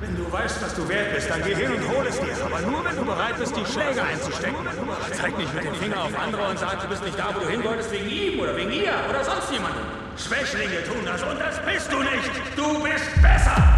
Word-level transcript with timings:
Wenn 0.00 0.16
du 0.16 0.30
weißt, 0.30 0.62
was 0.62 0.74
du 0.74 0.88
wert 0.88 1.12
bist, 1.12 1.28
dann 1.28 1.42
geh 1.42 1.54
hin 1.54 1.72
und 1.72 1.88
hol 1.88 2.06
es 2.06 2.20
dir. 2.20 2.36
Aber 2.44 2.60
nur, 2.60 2.84
wenn 2.84 2.96
du 2.96 3.04
bereit 3.04 3.36
bist, 3.36 3.56
die 3.56 3.66
Schläge 3.66 4.00
einzustecken. 4.00 4.56
Zeig 5.12 5.36
nicht 5.36 5.52
mit 5.52 5.64
dem 5.64 5.74
Finger 5.74 6.04
auf 6.04 6.18
andere 6.18 6.48
und 6.48 6.58
sag, 6.58 6.80
du 6.82 6.88
bist 6.88 7.04
nicht 7.04 7.18
da, 7.18 7.34
wo 7.34 7.40
du 7.40 7.48
hin 7.48 7.64
wolltest, 7.64 7.90
wegen 7.90 8.08
ihm 8.08 8.38
oder 8.38 8.56
wegen 8.56 8.70
ihr 8.70 8.94
oder 9.08 9.24
sonst 9.24 9.50
jemandem. 9.50 9.82
Schwächlinge 10.16 10.84
tun 10.84 11.04
das 11.04 11.22
und 11.22 11.40
das 11.40 11.60
bist 11.64 11.92
du 11.92 11.98
nicht. 11.98 12.30
Du 12.56 12.82
bist 12.82 13.22
besser. 13.22 13.77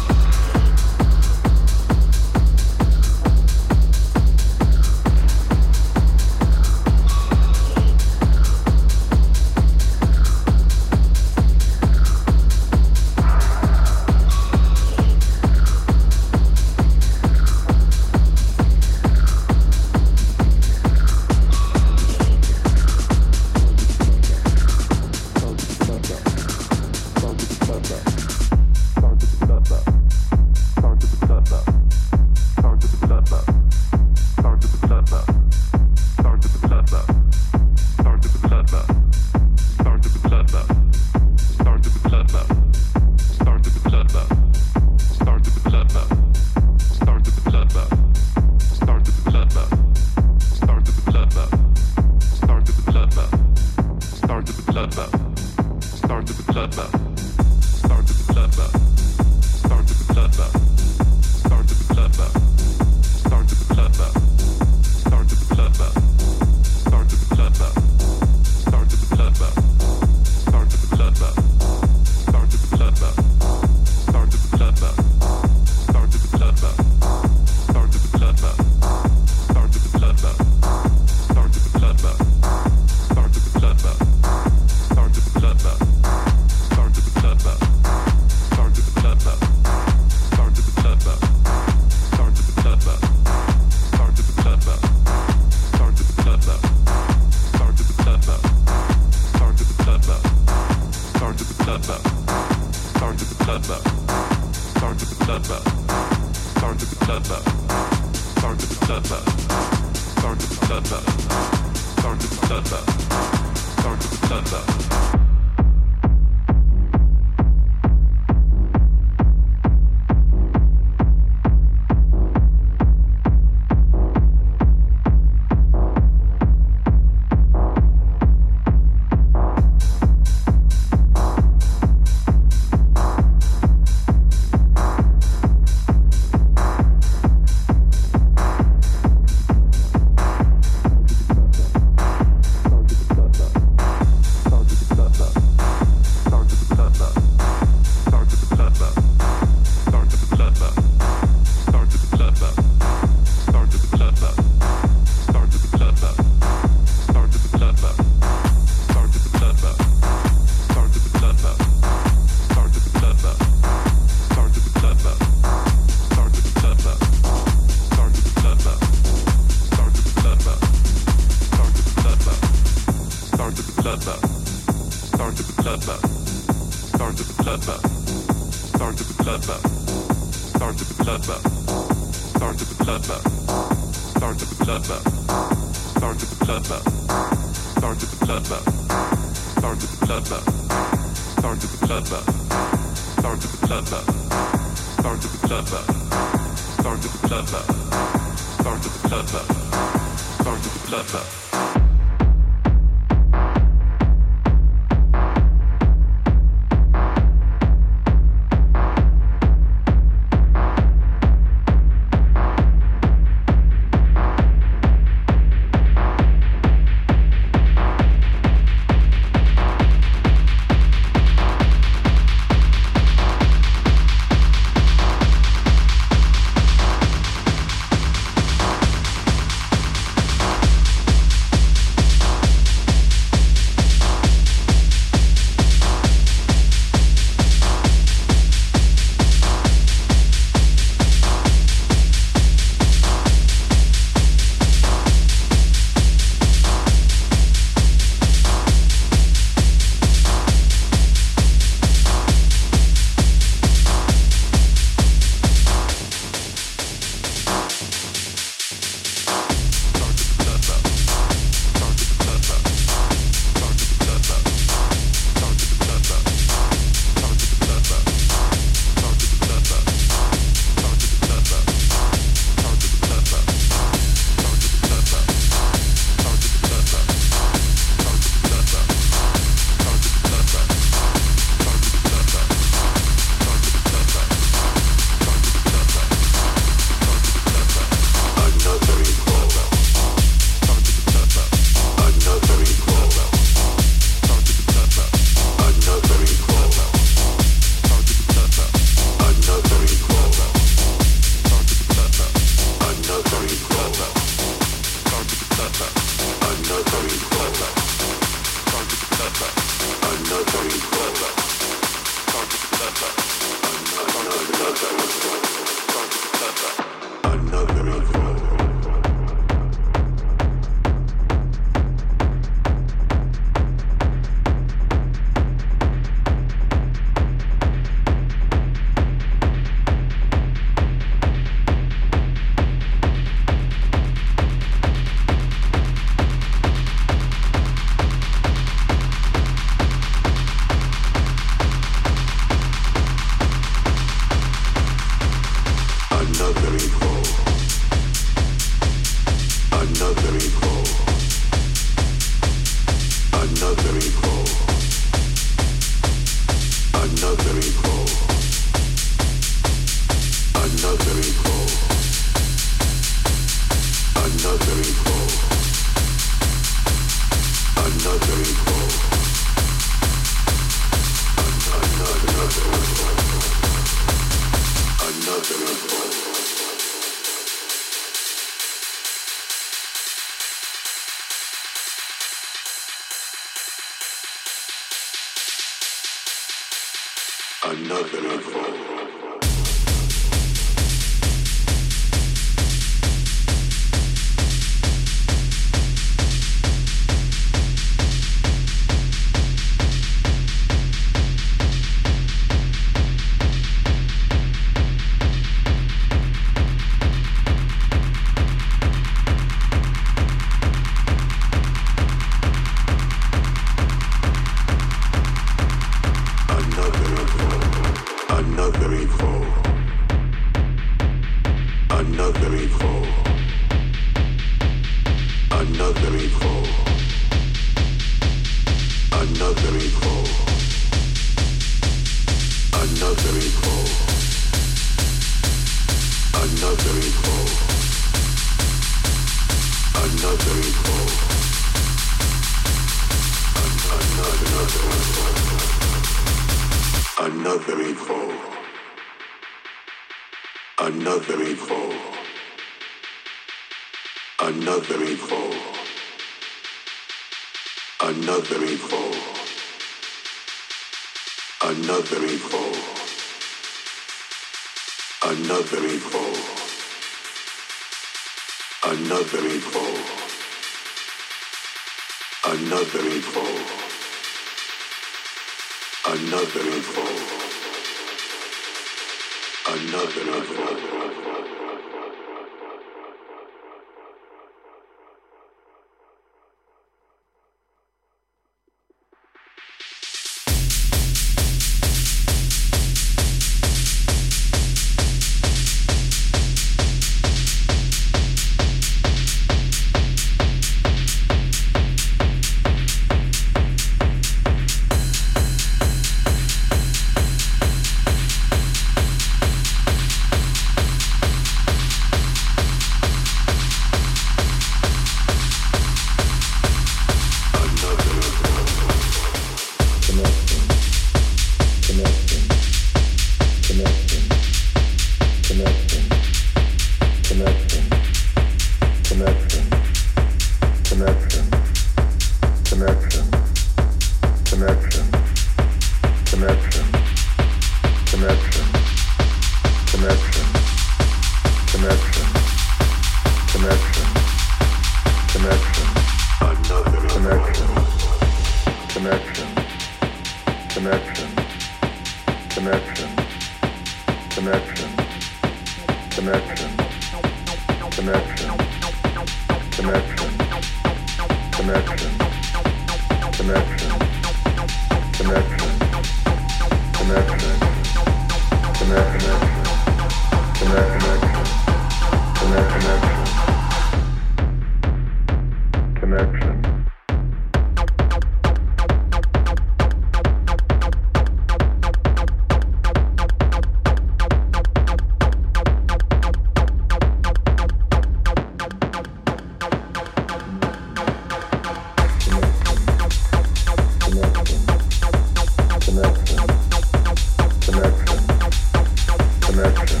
America. 599.63 600.00